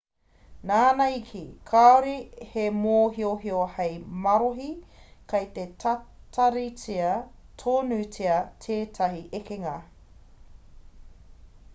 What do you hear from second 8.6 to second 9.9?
tētahi ekenga